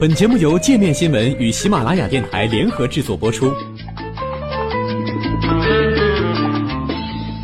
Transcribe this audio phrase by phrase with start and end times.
[0.00, 3.52] 本节目由界面新闻与喜马拉雅电台联合制作播出。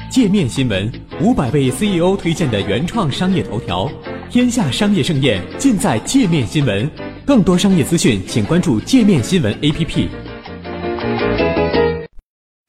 [0.09, 0.89] 界面新闻
[1.21, 3.91] 五百位 CEO 推荐的原创商业头条，
[4.31, 6.89] 天下商业盛宴尽在界面新闻。
[7.27, 10.09] 更多商业资讯，请关注界面新闻 APP。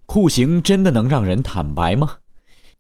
[0.08, 2.10] 酷刑真的能让人坦白吗？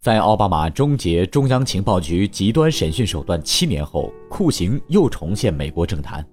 [0.02, 6.26] 在奥巴马终结中央情报局极端审讯手段七年后，酷刑又重现美国政坛。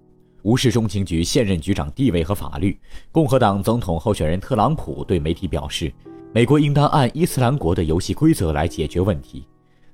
[0.43, 2.77] 无视中情局现任局长地位和法律，
[3.11, 5.93] 共和党总统候选人特朗普对媒体表示，
[6.33, 9.47] 美国应当按伊斯兰国的游戏规则来解决问题。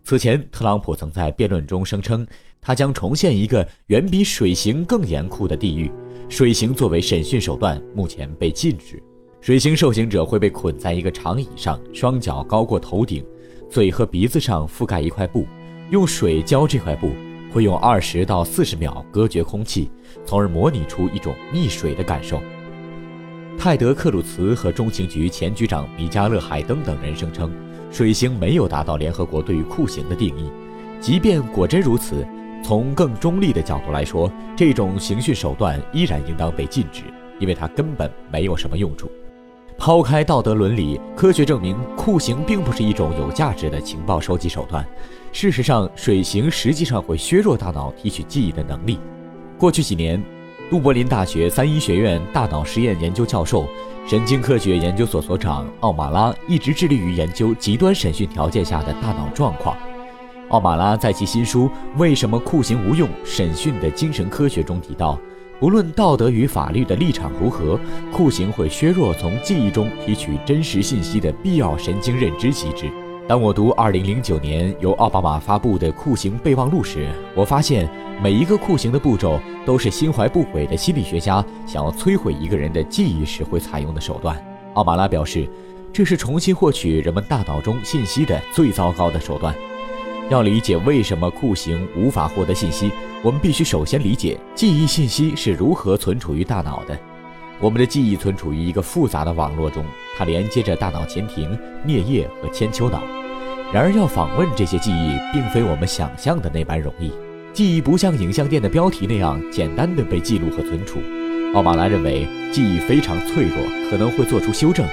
[0.05, 2.27] 此前，特朗普曾在辩论中声称，
[2.63, 5.91] 他将重现一个远比水刑更严酷的地狱。
[6.31, 9.03] 水刑作为审讯手段，目前被禁止。
[9.43, 13.23] 水刑受刑者会被捆在一个长椅上，双脚高过头顶，
[13.71, 15.47] 嘴和鼻子上覆盖一块布，
[15.91, 17.11] 用水浇这块布。
[17.53, 19.91] 会用二十到四十秒隔绝空气，
[20.25, 22.41] 从而模拟出一种溺水的感受。
[23.59, 27.51] 泰德·克鲁茨和中情局前局长米加勒·海登等人声称，
[27.91, 30.51] 水刑没有达到联合国对于酷刑的定义。
[31.01, 32.27] 即便果真如此，
[32.63, 37.03] 从更中立的角度来说，这种刑讯手段依然应当被禁止，
[37.41, 39.11] 因为它根本没有什么用处。
[39.79, 44.85] 抛开道德伦理，科学证明酷刑并不是一种有价值的情报收集手段。
[45.31, 48.99] 事实上，水刑实际上会削弱大脑提取记忆的能力。
[49.57, 50.21] 过去几年，
[50.69, 53.69] 杜柏林大学三一学院大脑实验研究教授、
[54.05, 59.77] 神经科学研究所所长奥马拉一直致力于研究极端审讯条件下的大脑状况。
[60.49, 65.17] 奥马拉在其新书《为什么酷刑无用：审讯的精神科学》中提到。
[65.61, 67.79] 不论道德与法律的立场如何，
[68.13, 72.89] 酷刑会削弱从记忆中提取真实信息的必要神经认知机制。
[73.27, 77.91] 当我读2009年由奥巴马发布的酷刑备忘录时，我发现
[78.23, 84.41] 每一个酷刑的步骤都是心怀不轨的心理学家想要摧毁一个人的记忆时会采用的手段。
[84.75, 85.49] 奥马拉表示，
[85.93, 89.53] 这是重新获取人们大脑中信息的最糟糕的手段。
[90.31, 92.91] 要理解为什么酷刑无法获得信息，
[93.23, 96.99] 我们必须首先理解记忆信息是如何存储于大脑的。
[97.61, 99.85] 我们的记忆存储于一个复杂的网络中，
[100.17, 103.03] 它连接着大脑前庭、颞叶和千丘脑。
[103.73, 107.11] 然而，要访问这些记忆，并非我们想象的那般容易。
[107.55, 111.01] 记忆不像影像店的标题那样简单的被记录和存储。
[111.55, 113.57] 奥马拉认为，记忆非常脆弱，
[113.91, 114.87] 可能会做出修正。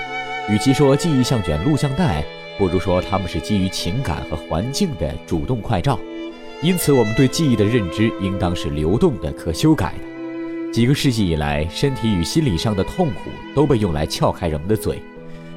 [0.49, 2.23] 与其说记忆像卷录像带，
[2.57, 5.99] 不如说，他们是基于情感和环境的主动快照，
[6.61, 10.71] 因此我们对记忆的认知应当是流动的、可修改的。
[10.71, 15.01] 几个世纪以来，身体与心理上的痛苦都被用来撬开人们的嘴。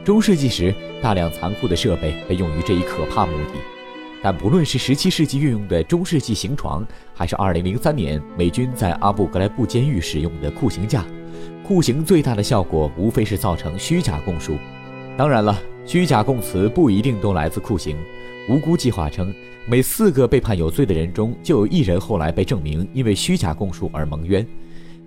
[0.05, 3.55] 中世纪时，大量残酷的设备被用于这一可怕目的。
[4.21, 6.85] 但不论是17世纪运用的中世纪刑床，
[7.15, 11.05] 还是2003年美军在阿布格莱布监狱使用的酷刑架，
[11.65, 14.57] 酷刑最大的效果无非是造成虚假供述。
[15.17, 15.57] 当然了。
[15.88, 17.97] 虚假供词不一定都来自酷刑。
[18.47, 19.32] 无辜计划称，
[19.66, 24.47] 每四个被判有罪的人中，就有一人后来被证明因为虚假供述而蒙冤。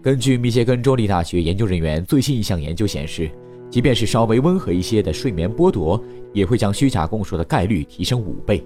[0.02, 3.30] 根据密歇根州立大学研究人员最新一项研究显示，
[3.70, 6.04] 即便是稍微温和一些的睡眠剥夺，
[6.34, 8.66] 也会将虚假供述的概率提升五倍。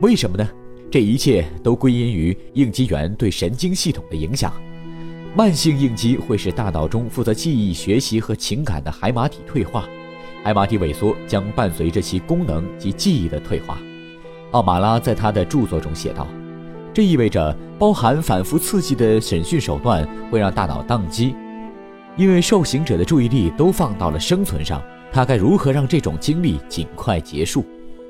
[0.00, 0.48] 为什么呢？
[0.92, 4.52] 这一切都归因于应激源对神经系统的影响。
[5.34, 9.88] 慢性应激会使大脑中负责记忆、学习和情感的海马体退化。
[10.42, 13.78] 海马体萎缩将伴随着其功能及记忆的退化。
[14.50, 16.26] 奥马拉在他的著作中写道
[16.92, 21.34] ：“这意味着包含反复刺激的审讯手段会让大脑宕机，
[22.16, 24.82] 因为受刑者的注意力都放到了生存上，
[25.12, 27.64] 他该如何让这种经历尽快结束？”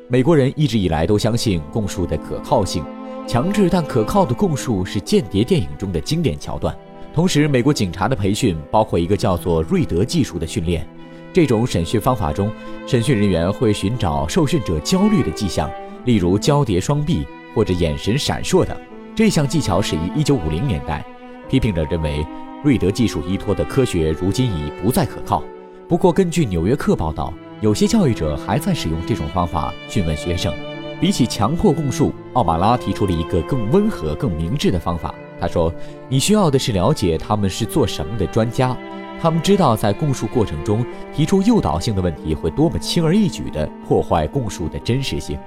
[0.08, 2.82] 美国人一直以来都相信供述的可靠性，
[3.26, 6.74] 强制但可靠的供述是间谍电影中的经典桥段。
[7.14, 10.86] 同时，美国警察的培训包括一个叫做瑞德技术的训练。
[11.32, 12.52] 这种审讯方法中，
[12.86, 15.70] 审讯人员会寻找受讯者焦虑的迹象，
[16.04, 18.76] 例如交叠双臂或者眼神闪烁等。
[19.14, 21.04] 这项技巧始于1950年代。
[21.48, 22.26] 批评者认为，
[22.62, 25.42] 瑞德技术依托的科学如今已不再可靠。
[25.88, 30.52] 不过，根据《纽约客》报道，有些教育者还在使用这种方法询问学生。
[31.00, 35.14] 比起强迫供述，奥马拉提出了一个更温和、更明智的方法。
[35.40, 35.72] 他说
[36.08, 38.76] ：“你需要的是了解他们是做什么的专家。”
[39.22, 40.84] 他们知道，在供述过程中
[41.14, 45.38] 提出诱导性的问题会多么轻而易举地破坏供述的真实性。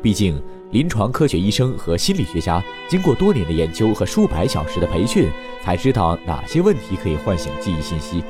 [0.00, 5.28] 毕竟，临床科学医生和心理学家经过多年的研究和数百小时的培训，
[5.62, 8.24] 才知道哪些问题可以唤醒记忆信息。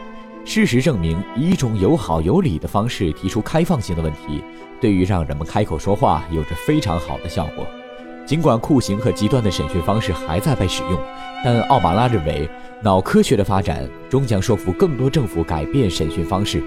[0.45, 4.43] 事实证明，以一种有好有理的方式提出开放性的问题，
[4.81, 7.65] 对于让人们开口说话有着非常好的效果。
[8.27, 10.99] 尽管酷刑和极端的审讯方式还在被使用，
[11.45, 12.49] 但奥马拉认为，
[12.85, 16.61] 脑科学的发展终将说服更多政府改变审讯方式。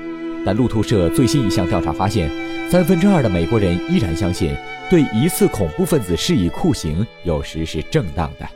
[0.46, 2.32] 但路透社最新一项调查发现，
[2.70, 4.56] 三分之二的美国人依然相信
[4.90, 8.48] 对疑似恐怖分子施以酷刑有时是正当的。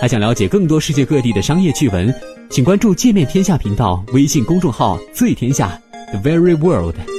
[0.00, 2.14] 还想了解更多世界各地的商业趣闻，
[2.48, 5.78] 请关注“界面天下”频道微信公众号“最天下
[6.12, 7.13] The Very World”。